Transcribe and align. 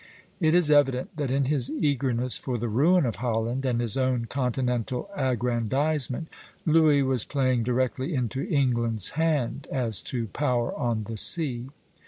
It 0.39 0.55
is 0.55 0.71
evident 0.71 1.15
that 1.17 1.29
in 1.29 1.45
his 1.45 1.69
eagerness 1.69 2.35
for 2.35 2.57
the 2.57 2.67
ruin 2.67 3.05
of 3.05 3.17
Holland 3.17 3.65
and 3.65 3.79
his 3.79 3.95
own 3.97 4.25
continental 4.25 5.11
aggrandizement 5.15 6.27
Louis 6.65 7.03
was 7.03 7.23
playing 7.23 7.61
directly 7.61 8.15
into 8.15 8.41
England's 8.47 9.11
hand, 9.11 9.67
as 9.71 10.01
to 10.09 10.25
power 10.29 10.73
on 10.73 11.03
the 11.03 11.17
sea. 11.17 11.69